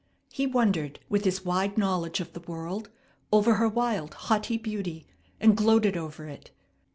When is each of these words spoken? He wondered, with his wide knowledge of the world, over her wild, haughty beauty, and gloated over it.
He 0.33 0.47
wondered, 0.47 0.99
with 1.09 1.25
his 1.25 1.45
wide 1.45 1.77
knowledge 1.77 2.19
of 2.19 2.33
the 2.33 2.39
world, 2.39 2.89
over 3.31 3.53
her 3.57 3.69
wild, 3.69 4.15
haughty 4.15 4.57
beauty, 4.57 5.05
and 5.39 5.55
gloated 5.55 5.95
over 5.95 6.27
it. 6.27 6.49